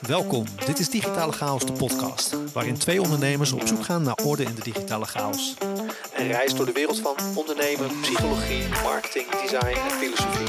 [0.00, 4.42] Welkom, dit is Digitale Chaos, de podcast, waarin twee ondernemers op zoek gaan naar orde
[4.42, 5.54] in de digitale chaos.
[6.16, 10.46] Een reis door de wereld van ondernemen, psychologie, marketing, design en filosofie.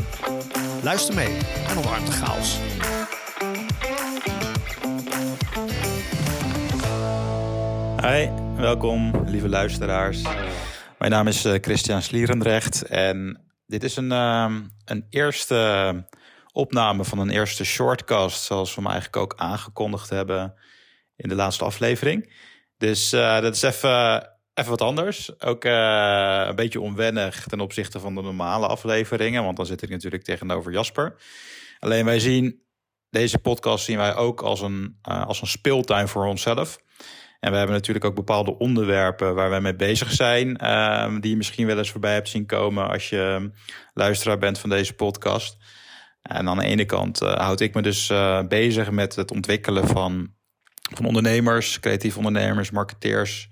[0.84, 1.38] Luister mee
[1.68, 2.58] en omarm de chaos.
[8.02, 10.22] Hi, welkom lieve luisteraars.
[10.98, 15.56] Mijn naam is eh, Christian Slierendrecht en dit is een, ehm, een eerste
[16.52, 20.54] opname van een eerste shortcast, zoals we hem eigenlijk ook aangekondigd hebben
[21.16, 22.34] in de laatste aflevering.
[22.78, 25.42] Dus uh, dat is even, even wat anders.
[25.42, 29.90] Ook uh, een beetje onwennig ten opzichte van de normale afleveringen, want dan zit ik
[29.90, 31.16] natuurlijk tegenover Jasper.
[31.80, 32.62] Alleen wij zien
[33.10, 36.80] deze podcast zien wij ook als een, uh, als een speeltuin voor onszelf.
[37.40, 41.38] En we hebben natuurlijk ook bepaalde onderwerpen waar wij mee bezig zijn, uh, die je
[41.38, 43.52] misschien wel eens voorbij hebt zien komen als je
[43.94, 45.58] luisteraar bent van deze podcast.
[46.30, 49.88] En aan de ene kant uh, houd ik me dus uh, bezig met het ontwikkelen
[49.88, 50.34] van,
[50.96, 53.50] van ondernemers, creatieve ondernemers, marketeers,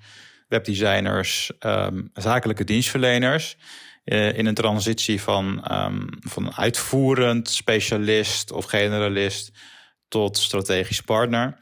[0.47, 3.58] webdesigners, um, zakelijke dienstverleners.
[4.06, 9.52] Uh, in een transitie van, um, van uitvoerend specialist of generalist
[10.08, 11.58] tot strategisch partner.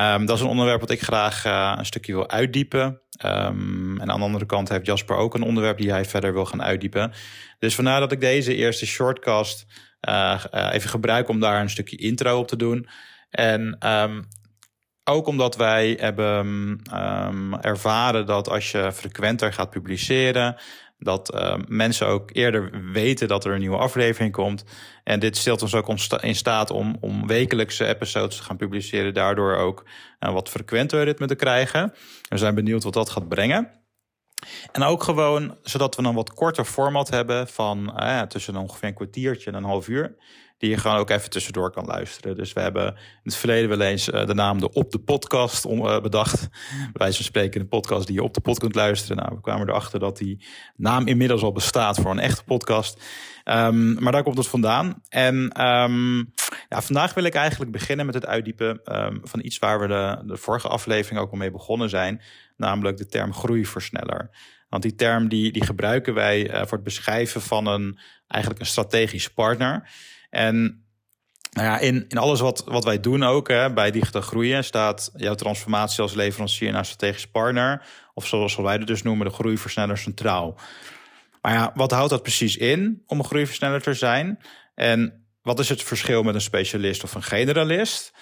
[0.00, 1.44] Um, dat is een onderwerp wat ik graag
[1.78, 3.00] een stukje wil uitdiepen.
[3.18, 6.62] En aan de andere kant heeft Jasper ook een onderwerp die hij verder wil gaan
[6.62, 7.12] uitdiepen.
[7.58, 9.66] Dus vandaar dat ik deze eerste shortcast
[10.72, 12.88] even gebruik om daar een stukje intro op te doen.
[13.30, 14.28] En um,
[15.04, 16.80] ook omdat wij hebben
[17.60, 20.56] ervaren dat als je frequenter gaat publiceren,
[20.98, 24.64] dat mensen ook eerder weten dat er een nieuwe aflevering komt.
[25.04, 25.88] En dit stelt ons ook
[26.20, 29.14] in staat om, om wekelijkse episodes te gaan publiceren.
[29.14, 29.84] Daardoor ook
[30.20, 31.92] uh, wat frequenter ritme te krijgen.
[32.28, 33.81] We zijn benieuwd wat dat gaat brengen.
[34.72, 38.94] En ook gewoon zodat we een wat korter format hebben van uh, tussen ongeveer een
[38.94, 40.14] kwartiertje en een half uur
[40.62, 42.36] die je gewoon ook even tussendoor kan luisteren.
[42.36, 45.64] Dus we hebben in het verleden wel eens uh, de naam de Op de Podcast
[45.64, 46.48] om, uh, bedacht.
[46.92, 49.16] Wijze van spreken een podcast die je op de pod kunt luisteren.
[49.16, 50.44] Nou, we kwamen erachter dat die
[50.76, 53.02] naam inmiddels al bestaat voor een echte podcast.
[53.44, 55.02] Um, maar daar komt het vandaan.
[55.08, 56.32] En um,
[56.68, 59.86] ja, vandaag wil ik eigenlijk beginnen met het uitdiepen um, van iets waar we
[60.26, 62.22] de, vorige aflevering ook al mee begonnen zijn.
[62.56, 64.30] Namelijk de term groeiversneller.
[64.68, 68.68] Want die term die, die gebruiken wij uh, voor het beschrijven van een, eigenlijk een
[68.70, 69.88] strategisch partner.
[70.32, 70.84] En
[71.50, 75.10] nou ja, in, in alles wat, wat wij doen ook hè, bij digitaal groeien staat
[75.16, 77.86] jouw transformatie als leverancier naar strategisch partner.
[78.14, 80.58] Of zoals wij het dus noemen, de groeiversneller centraal.
[81.42, 84.38] Maar ja, wat houdt dat precies in om een groeiversneller te zijn?
[84.74, 88.12] En wat is het verschil met een specialist of een generalist?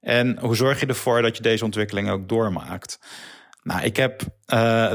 [0.00, 2.98] En hoe zorg je ervoor dat je deze ontwikkeling ook doormaakt?
[3.62, 4.92] Nou, ik heb uh,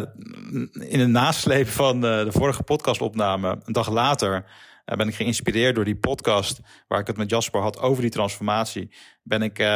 [0.72, 4.46] in de nasleep van de, de vorige podcastopname, een dag later,
[4.86, 8.12] uh, ben ik geïnspireerd door die podcast waar ik het met Jasper had over die
[8.12, 8.94] transformatie.
[9.24, 9.68] Ben ik uh,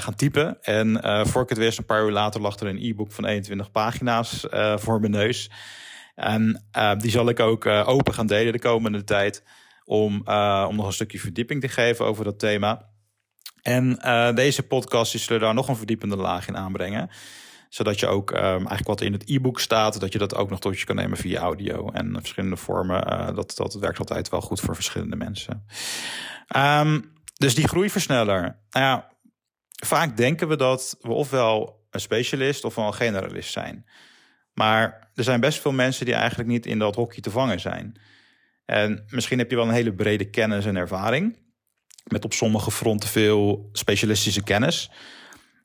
[0.00, 0.62] gaan typen.
[0.62, 3.70] En voor ik het wist, een paar uur later lag er een e-book van 21
[3.70, 5.50] pagina's voor mijn neus.
[6.14, 6.64] En
[6.98, 9.44] die zal ik ook open gaan delen de komende tijd.
[9.84, 10.14] Om,
[10.68, 12.88] om nog een stukje verdieping te geven over dat thema.
[13.62, 13.98] En
[14.34, 17.10] deze podcast die zullen daar nog een verdiepende laag in aanbrengen
[17.72, 20.60] zodat je ook um, eigenlijk wat in het e-book staat, dat je dat ook nog
[20.60, 23.12] tot je kan nemen via audio en verschillende vormen.
[23.12, 25.66] Uh, dat, dat werkt altijd wel goed voor verschillende mensen.
[26.56, 28.40] Um, dus die groeiversneller.
[28.70, 29.08] Nou ja,
[29.84, 33.86] vaak denken we dat we ofwel een specialist ofwel een generalist zijn.
[34.52, 38.00] Maar er zijn best veel mensen die eigenlijk niet in dat hokje te vangen zijn.
[38.64, 41.38] En misschien heb je wel een hele brede kennis en ervaring.
[42.04, 44.90] Met op sommige fronten veel specialistische kennis.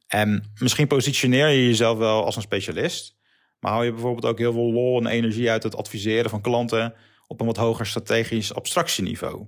[0.07, 3.16] En misschien positioneer je jezelf wel als een specialist.
[3.59, 6.94] Maar hou je bijvoorbeeld ook heel veel lol en energie uit het adviseren van klanten
[7.28, 9.47] op een wat hoger strategisch abstractieniveau.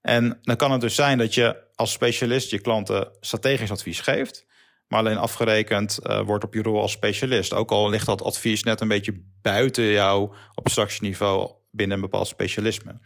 [0.00, 4.46] En dan kan het dus zijn dat je als specialist je klanten strategisch advies geeft,
[4.88, 7.52] maar alleen afgerekend uh, wordt op je rol als specialist.
[7.52, 13.00] Ook al ligt dat advies net een beetje buiten jouw abstractieniveau binnen een bepaald specialisme.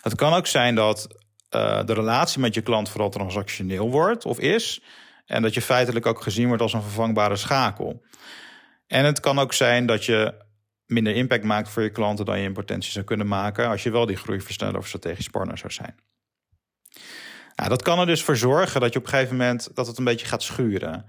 [0.00, 1.06] Het kan ook zijn dat
[1.50, 4.82] uh, de relatie met je klant vooral transactioneel wordt of is,
[5.26, 8.04] en dat je feitelijk ook gezien wordt als een vervangbare schakel.
[8.86, 10.44] En het kan ook zijn dat je
[10.86, 13.90] minder impact maakt voor je klanten dan je in potentie zou kunnen maken als je
[13.90, 15.94] wel die groeiversneller of strategisch partner zou zijn.
[17.56, 19.98] Nou, dat kan er dus voor zorgen dat je op een gegeven moment dat het
[19.98, 21.06] een beetje gaat schuren.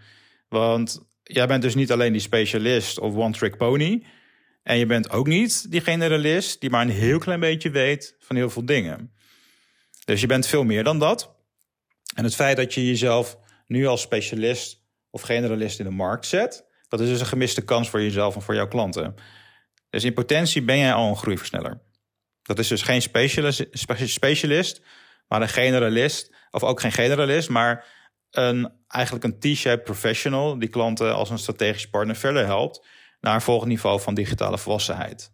[0.50, 4.06] Want jij bent dus niet alleen die specialist of one-trick pony.
[4.64, 8.36] En je bent ook niet die generalist die maar een heel klein beetje weet van
[8.36, 9.14] heel veel dingen.
[10.06, 11.36] Dus je bent veel meer dan dat.
[12.16, 16.66] En het feit dat je jezelf nu als specialist of generalist in de markt zet,
[16.88, 19.16] dat is dus een gemiste kans voor jezelf en voor jouw klanten.
[19.90, 21.82] Dus in potentie ben jij al een groeiversneller.
[22.42, 23.02] Dat is dus geen
[24.04, 24.82] specialist,
[25.28, 27.86] maar een generalist, of ook geen generalist, maar
[28.32, 32.86] een, eigenlijk een T-shaped professional die klanten als een strategisch partner verder helpt
[33.20, 35.34] naar een volgend niveau van digitale volwassenheid.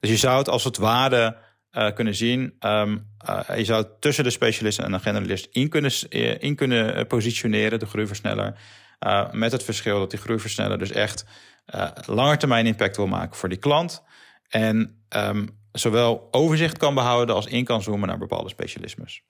[0.00, 1.36] Dus je zou het als het ware
[1.72, 2.56] uh, kunnen zien.
[2.60, 7.06] Um, uh, je zou tussen de specialist en de generalist in kunnen, eh, in kunnen
[7.06, 8.58] positioneren, de groeiversneller.
[9.32, 11.24] Met het verschil dat die groeiversneller dus echt
[12.06, 14.02] langer termijn impact wil maken voor die klant.
[14.48, 19.22] En um, zowel overzicht kan behouden als in kan zoomen naar bepaalde specialismes.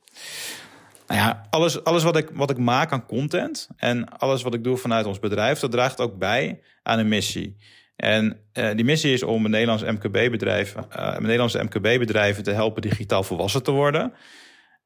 [1.07, 4.65] Nou ja, alles, alles wat, ik, wat ik maak aan content en alles wat ik
[4.65, 7.57] doe vanuit ons bedrijf, dat draagt ook bij aan een missie.
[7.99, 13.63] En uh, die missie is om Nederlandse MKB-bedrijven, uh, Nederlandse MKB-bedrijven te helpen digitaal volwassen
[13.63, 14.13] te worden.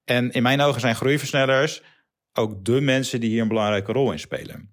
[0.04, 1.82] En in mijn ogen zijn groeiversnellers
[2.32, 4.70] ook de mensen die hier een belangrijke rol in spelen.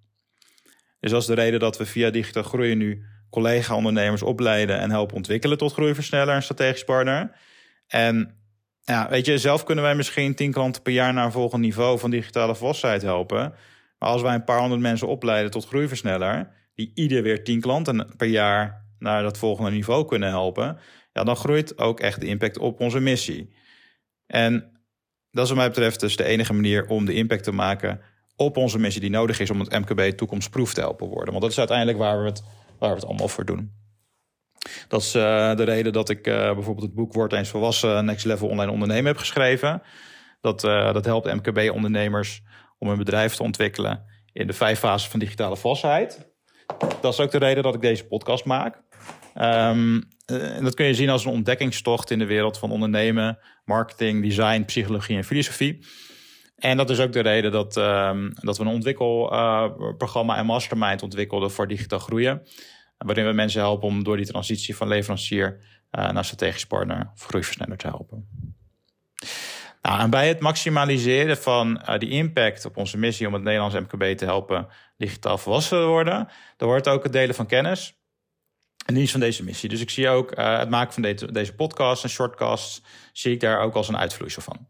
[0.99, 5.15] Dus dat is de reden dat we via digitaal groeien nu collega-ondernemers opleiden en helpen
[5.15, 7.31] ontwikkelen tot groeiversneller en strategisch partner.
[7.87, 8.35] En
[8.81, 11.99] ja, weet je, zelf kunnen wij misschien tien klanten per jaar naar een volgend niveau
[11.99, 13.53] van digitale volwassenheid helpen.
[13.97, 18.07] Maar als wij een paar honderd mensen opleiden tot groeiversneller, die ieder weer tien klanten
[18.17, 20.77] per jaar naar dat volgende niveau kunnen helpen,
[21.13, 23.53] ja, dan groeit ook echt de impact op onze missie.
[24.27, 24.53] En
[25.31, 28.01] dat is wat mij betreft dus de enige manier om de impact te maken
[28.35, 31.29] op onze missie die nodig is om het MKB toekomstproef te helpen worden.
[31.29, 32.43] Want dat is uiteindelijk waar we het,
[32.79, 33.71] waar we het allemaal voor doen.
[34.87, 38.25] Dat is uh, de reden dat ik uh, bijvoorbeeld het boek Word eens volwassen Next
[38.25, 39.81] Level Online Ondernemen heb geschreven.
[40.41, 42.41] Dat, uh, dat helpt MKB-ondernemers
[42.77, 46.29] om hun bedrijf te ontwikkelen in de vijf fases van digitale volwassenheid.
[47.01, 48.81] Dat is ook de reden dat ik deze podcast maak.
[49.35, 54.23] Um, en dat kun je zien als een ontdekkingstocht in de wereld van ondernemen, marketing,
[54.23, 55.85] design, psychologie en filosofie.
[56.55, 61.51] En dat is ook de reden dat, um, dat we een ontwikkelprogramma en mastermind ontwikkelden
[61.51, 62.41] voor digitaal groeien.
[62.97, 65.59] Waarin we mensen helpen om door die transitie van leverancier
[65.91, 68.27] uh, naar strategisch partner of groeiversneller te helpen.
[69.97, 74.17] En bij het maximaliseren van uh, die impact op onze missie om het Nederlands MKB
[74.17, 76.27] te helpen digitaal volwassen te worden,
[76.57, 77.93] dan wordt ook het delen van kennis
[78.85, 79.69] en dienst van deze missie.
[79.69, 82.81] Dus ik zie ook uh, het maken van deze, podcast en shortcasts,
[83.13, 84.67] zie ik daar ook als een uitvloeisel van.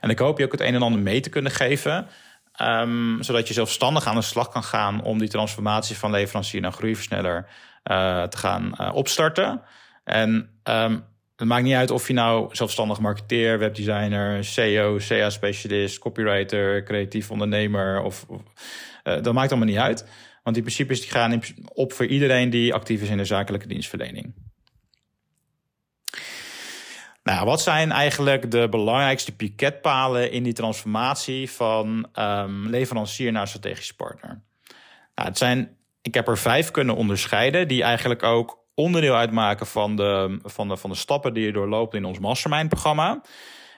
[0.00, 2.08] En ik hoop je ook het een en ander mee te kunnen geven.
[2.60, 6.72] Um, zodat je zelfstandig aan de slag kan gaan om die transformatie van leverancier naar
[6.72, 7.48] groeiversneller
[7.84, 9.62] uh, te gaan opstarten.
[10.04, 11.04] En um,
[11.42, 18.02] het maakt niet uit of je nou zelfstandig marketeer, webdesigner, SEO, CA-specialist, copywriter, creatief ondernemer
[18.02, 18.40] of, of
[19.04, 20.08] uh, dat maakt allemaal niet uit.
[20.42, 21.42] Want die principes die gaan
[21.72, 24.34] op voor iedereen die actief is in de zakelijke dienstverlening.
[27.22, 33.94] Nou, wat zijn eigenlijk de belangrijkste piketpalen in die transformatie van um, leverancier naar strategisch
[33.94, 34.42] partner?
[35.14, 39.96] Nou, het zijn, ik heb er vijf kunnen onderscheiden, die eigenlijk ook onderdeel uitmaken van
[39.96, 43.20] de, van de, van de stappen die je doorloopt in ons mastermind-programma.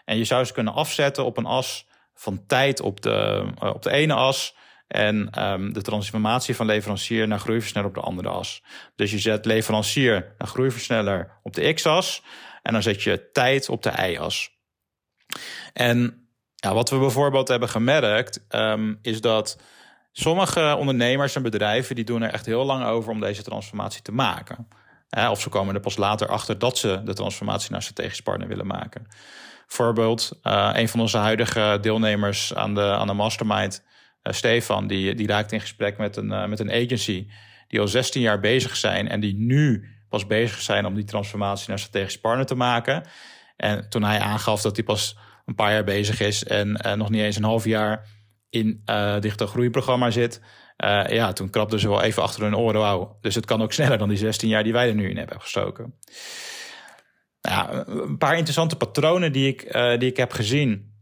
[0.05, 3.82] En je zou ze kunnen afzetten op een as van tijd op de, uh, op
[3.82, 4.56] de ene as.
[4.88, 8.62] En um, de transformatie van leverancier naar groeiversneller op de andere as.
[8.96, 12.23] Dus je zet leverancier naar groeiversneller op de x-as.
[12.62, 14.50] En dan zet je tijd op de y-as.
[15.73, 19.58] En ja, wat we bijvoorbeeld hebben gemerkt, um, is dat
[20.12, 24.12] sommige ondernemers en bedrijven die doen er echt heel lang over om deze transformatie te
[24.12, 24.69] maken.
[25.10, 28.66] Of ze komen er pas later achter dat ze de transformatie naar strategisch partner willen
[28.66, 29.06] maken.
[29.66, 33.84] Voorbeeld, uh, een van onze huidige deelnemers aan de, aan de mastermind,
[34.22, 37.29] uh, Stefan, die, die raakt in gesprek met een, uh, met een agency
[37.69, 41.69] die al 16 jaar bezig zijn en die nu pas bezig zijn om die transformatie
[41.69, 43.06] naar strategisch partner te maken.
[43.56, 47.20] En toen hij aangaf dat hij pas een paar jaar bezig is en nog niet
[47.20, 48.08] eens een half jaar
[48.50, 48.82] in
[49.20, 50.40] digitaal groeiprogramma zit.
[50.76, 53.08] Uh, ja, toen krabden ze wel even achter hun oren.
[53.20, 55.40] Dus het kan ook sneller dan die 16 jaar die wij er nu in hebben
[55.40, 55.94] gestoken.
[57.40, 60.93] Nou, een paar interessante patronen die ik, die ik heb gezien.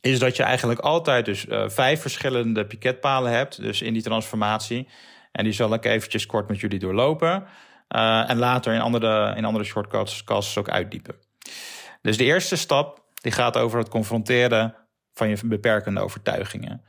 [0.00, 3.60] Is dat je eigenlijk altijd dus vijf verschillende piketpalen hebt.
[3.62, 4.88] Dus in die transformatie.
[5.32, 7.46] En die zal ik eventjes kort met jullie doorlopen.
[7.88, 11.14] En later in andere, in andere shortcuts ook uitdiepen.
[12.02, 14.74] Dus de eerste stap die gaat over het confronteren
[15.14, 16.84] van je beperkende overtuigingen.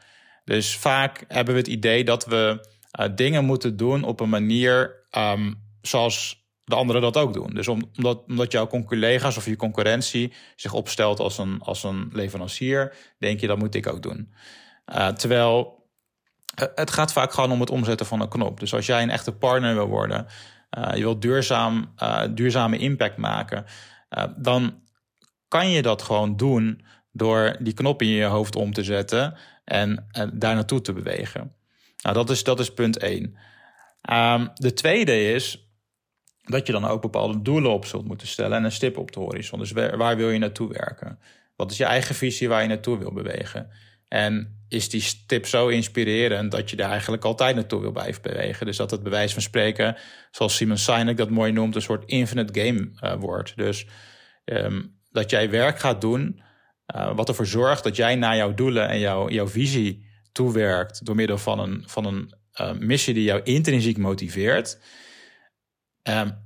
[0.45, 2.67] Dus vaak hebben we het idee dat we
[2.99, 7.53] uh, dingen moeten doen op een manier um, zoals de anderen dat ook doen.
[7.53, 12.95] Dus omdat, omdat jouw collega's of je concurrentie zich opstelt als een, als een leverancier,
[13.17, 14.33] denk je dat moet ik ook doen.
[14.95, 15.83] Uh, terwijl
[16.75, 18.59] het gaat vaak gewoon om het omzetten van een knop.
[18.59, 20.25] Dus als jij een echte partner wil worden,
[20.93, 21.93] je wilt duurzaam,
[22.33, 23.65] duurzame impact maken,
[24.37, 24.81] dan
[25.47, 30.07] kan je dat gewoon doen door die knop in je hoofd om te zetten en,
[30.11, 31.55] en daar naartoe te bewegen.
[32.01, 33.37] Nou, dat is, dat is punt één.
[34.11, 35.69] Um, de tweede is,
[36.41, 39.19] dat je dan ook bepaalde doelen op zult moeten stellen en een stip op de
[39.19, 39.59] horizon.
[39.59, 41.19] Dus waar, wil je naartoe werken?
[41.55, 43.69] Wat is je eigen visie waar je naartoe wil bewegen?
[44.07, 48.65] En is die stip zo inspirerend dat je daar eigenlijk altijd naartoe wil blijven bewegen?
[48.65, 49.97] Dus dat het bewijs van spreken,
[50.31, 53.57] zoals Simon Sinek dat mooi noemt, een soort infinite game uh, wordt.
[53.57, 53.87] Dus
[54.45, 56.41] um, dat jij werk gaat doen
[56.95, 61.15] uh, wat ervoor zorgt dat jij naar jouw doelen en jouw, jouw visie toewerkt door
[61.15, 64.79] middel van een, van een uh, missie die jou intrinsiek motiveert.
[66.03, 66.43] Um,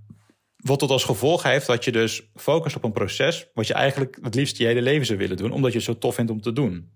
[0.56, 4.18] wat tot als gevolg heeft dat je dus focust op een proces wat je eigenlijk
[4.22, 6.42] het liefst je hele leven zou willen doen, omdat je het zo tof vindt om
[6.42, 6.92] te doen.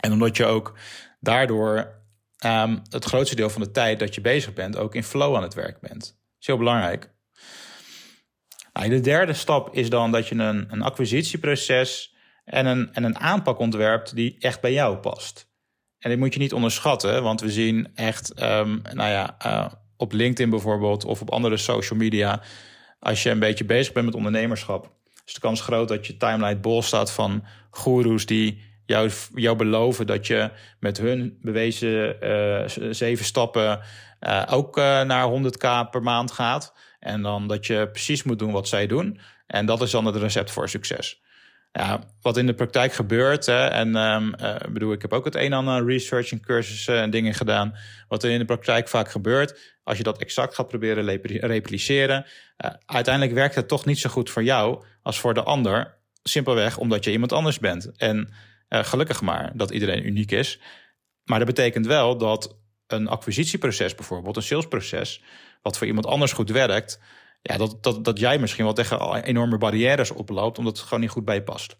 [0.00, 0.78] En omdat je ook
[1.20, 2.02] daardoor
[2.44, 5.42] um, het grootste deel van de tijd dat je bezig bent ook in flow aan
[5.42, 6.00] het werk bent.
[6.00, 7.14] Dat is heel belangrijk.
[8.72, 12.15] Nou, de derde stap is dan dat je een, een acquisitieproces
[12.46, 15.48] en een, en een aanpak ontwerpt die echt bij jou past.
[15.98, 20.12] En dit moet je niet onderschatten, want we zien echt, um, nou ja, uh, op
[20.12, 22.42] LinkedIn bijvoorbeeld of op andere social media,
[22.98, 24.90] als je een beetje bezig bent met ondernemerschap,
[25.24, 30.06] is de kans groot dat je timeline bol staat van goeroes die jou, jou beloven
[30.06, 30.50] dat je
[30.80, 33.80] met hun bewezen uh, zeven stappen
[34.20, 36.74] uh, ook naar 100k per maand gaat.
[36.98, 39.20] En dan dat je precies moet doen wat zij doen.
[39.46, 41.20] En dat is dan het recept voor succes.
[41.78, 44.34] Ja, wat in de praktijk gebeurt, hè, en um,
[44.72, 47.76] bedoel, ik heb ook het een en ander research en cursussen en dingen gedaan.
[48.08, 52.26] Wat er in de praktijk vaak gebeurt, als je dat exact gaat proberen repliceren,
[52.86, 55.98] uiteindelijk werkt het toch niet zo goed voor jou als voor de ander.
[56.22, 57.96] Simpelweg omdat je iemand anders bent.
[57.96, 58.32] En
[58.68, 60.60] uh, gelukkig maar dat iedereen uniek is.
[61.24, 62.56] Maar dat betekent wel dat
[62.86, 65.22] een acquisitieproces bijvoorbeeld, een salesproces,
[65.62, 67.00] wat voor iemand anders goed werkt,
[67.46, 71.10] ja, dat, dat, dat jij misschien wel tegen enorme barrières oploopt, omdat het gewoon niet
[71.10, 71.76] goed bij je past.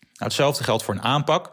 [0.00, 1.50] Nou, hetzelfde geldt voor een aanpak.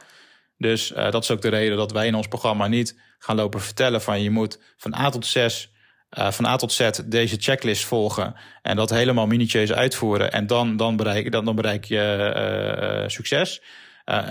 [0.57, 3.61] Dus uh, dat is ook de reden dat wij in ons programma niet gaan lopen
[3.61, 5.71] vertellen van je moet van A tot 6,
[6.17, 10.47] uh, eh, van A tot Z deze checklist volgen en dat helemaal minutieus uitvoeren en
[10.47, 13.61] dan, dan, bereik, dan, dan bereik je uh, succes.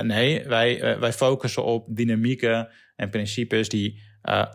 [0.03, 4.03] Nee, wij, wij focussen op dynamieken en principes die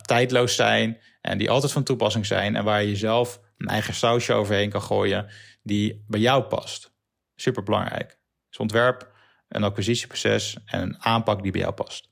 [0.02, 4.34] tijdloos zijn en die altijd van toepassing zijn en waar je zelf een eigen sausje
[4.34, 5.30] overheen kan gooien
[5.64, 6.94] die bij jou past.
[7.36, 8.18] Super belangrijk.
[8.50, 9.12] Dus ontwerp,
[9.48, 12.10] een acquisitieproces en een aanpak die bij jou past.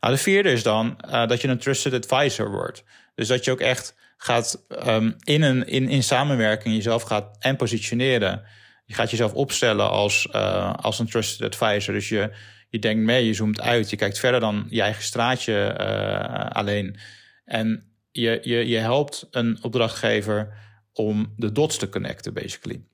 [0.00, 2.84] Nou, de vierde is dan dat je een trusted advisor wordt.
[3.14, 7.56] Dus dat je ook echt gaat um, in, een, in, in samenwerking jezelf gaat en
[7.56, 8.44] positioneren
[8.84, 11.94] je gaat jezelf opstellen als, uh, als een trusted advisor.
[11.94, 12.30] Dus je,
[12.68, 16.98] je denkt mee, je zoomt uit, je kijkt verder dan je eigen straatje uh, alleen.
[17.44, 20.56] En je, je, je helpt een opdrachtgever
[20.92, 22.84] om de dots te connecten, basically.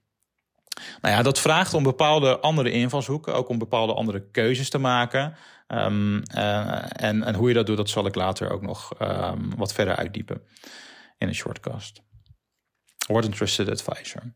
[1.01, 5.37] Nou ja, dat vraagt om bepaalde andere invalshoeken, ook om bepaalde andere keuzes te maken.
[5.69, 9.57] Um, uh, en, en hoe je dat doet, dat zal ik later ook nog um,
[9.57, 10.43] wat verder uitdiepen
[11.19, 12.03] in een shortcast.
[13.07, 14.35] Word een trusted advisor.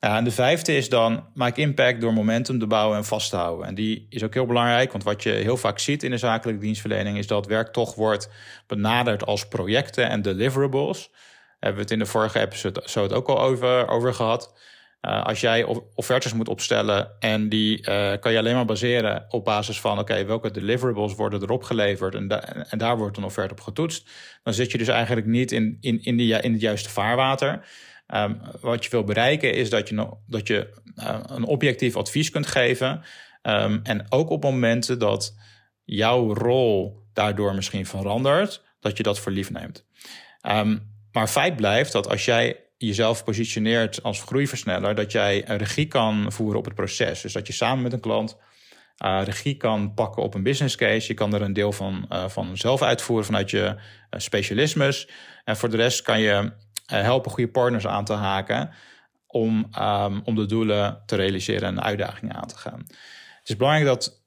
[0.00, 3.36] Ja, en de vijfde is dan maak impact door momentum te bouwen en vast te
[3.36, 3.66] houden.
[3.66, 6.60] En die is ook heel belangrijk, want wat je heel vaak ziet in de zakelijke
[6.60, 8.30] dienstverlening is dat werk toch wordt
[8.66, 11.10] benaderd als projecten en deliverables.
[11.58, 14.58] Hebben we het in de vorige episode zo het ook al over, over gehad.
[15.02, 15.64] Uh, als jij
[15.94, 20.24] offertes moet opstellen en die uh, kan je alleen maar baseren op basis van oké,
[20.24, 22.28] welke deliverables worden erop geleverd en,
[22.70, 24.10] en daar wordt een offerte op getoetst,
[24.42, 27.66] dan zit je dus eigenlijk niet in, in, in, in het juiste vaarwater.
[28.14, 32.46] Um, wat je wil bereiken is dat je, dat je uh, een objectief advies kunt
[32.46, 33.02] geven.
[33.42, 35.36] Um, en ook op momenten dat
[35.84, 39.86] jouw rol daardoor misschien verandert, dat je dat voor lief neemt.
[40.48, 46.32] Um, maar feit blijft dat als jij jezelf positioneert als groeiversneller, dat jij regie kan
[46.32, 47.20] voeren op het proces.
[47.20, 48.36] Dus dat je samen met een klant
[49.04, 51.06] uh, regie kan pakken op een business case.
[51.08, 53.76] Je kan er een deel van, uh, van zelf uitvoeren vanuit je
[54.10, 55.08] specialismes.
[55.44, 56.52] En voor de rest kan je
[56.96, 58.70] helpen goede partners aan te haken
[59.26, 62.78] om, um, om de doelen te realiseren en uitdagingen aan te gaan.
[63.38, 64.24] Het is belangrijk dat,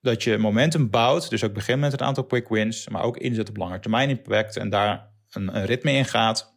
[0.00, 3.48] dat je momentum bouwt, dus ook begint met een aantal quick wins, maar ook inzet
[3.48, 6.52] op lange termijn impact en daar een, een ritme in gaat.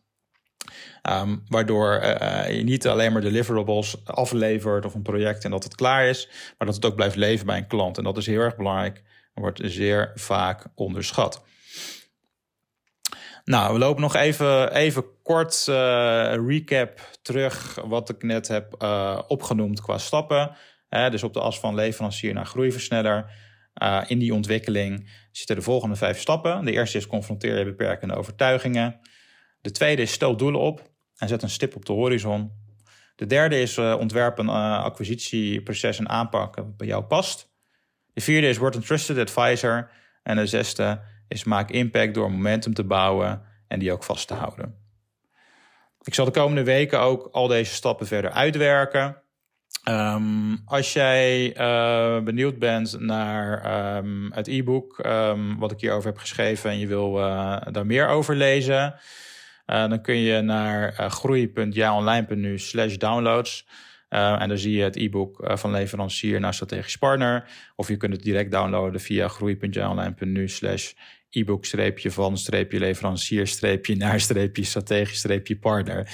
[1.10, 5.76] Um, waardoor uh, je niet alleen maar deliverables aflevert of een project en dat het
[5.76, 7.98] klaar is, maar dat het ook blijft leven bij een klant.
[7.98, 11.44] En dat is heel erg belangrijk en wordt zeer vaak onderschat.
[13.48, 19.22] Nou, we lopen nog even, even kort uh, recap terug wat ik net heb uh,
[19.28, 20.56] opgenoemd qua stappen.
[20.90, 23.32] Dus op de as van leverancier naar groeiversneller.
[23.82, 26.66] Uh, in die ontwikkeling zitten de volgende vijf stappen.
[26.66, 29.00] De eerste is confronteer je beperkende overtuigingen.
[29.62, 32.52] De tweede is stel doelen op en zet een stip op de horizon.
[33.16, 37.50] De derde is ontwerp een acquisitieproces en aanpak dat bij jou past.
[38.14, 39.92] De vierde is word een trusted advisor.
[40.24, 44.34] En de zesde is maak impact door momentum te bouwen en die ook vast te
[44.34, 44.76] houden.
[46.04, 49.22] ik zal de komende weken ook al deze stappen verder uitwerken.
[49.88, 56.18] Ehm, als jij uh, benieuwd bent naar um, het e-book um, wat ik hierover heb
[56.18, 58.96] geschreven en je wil uh, daar meer over lezen,
[59.68, 63.68] uh, dan kun je naar groei.jaonline.nu slash downloads.
[64.10, 67.50] En dan zie je het e-book van leverancier naar strategisch partner.
[67.76, 70.94] Of je kunt het direct downloaden via groei.jaonline.nu slash
[71.30, 76.10] e-book streepje van streepje leverancier streepje naar streepje strategisch streepje partner.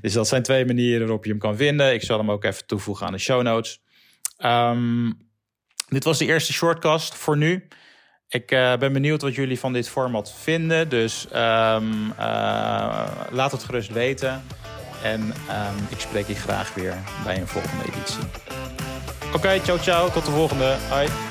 [0.00, 1.92] Dus dat zijn twee manieren waarop je hem kan vinden.
[1.92, 3.80] Ik zal hem ook even toevoegen aan de show notes.
[4.38, 5.28] Um,
[5.88, 7.68] dit was de eerste shortcast voor nu.
[8.28, 10.88] Ik uh, ben benieuwd wat jullie van dit format vinden.
[10.88, 12.16] Dus um, uh,
[13.30, 14.42] laat het gerust weten.
[15.02, 18.24] En um, ik spreek je graag weer bij een volgende editie.
[19.26, 20.10] Oké, okay, ciao ciao.
[20.10, 20.76] Tot de volgende.
[20.88, 21.29] Hoi.